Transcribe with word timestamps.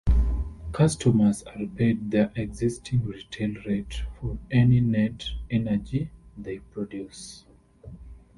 Customers 0.71 1.43
are 1.43 1.67
paid 1.67 2.09
their 2.09 2.31
existing 2.35 3.05
retail 3.05 3.53
rate 3.67 4.01
for 4.19 4.39
any 4.49 4.79
net 4.79 5.25
energy 5.51 6.09
they 6.35 6.57
produce. 6.57 7.45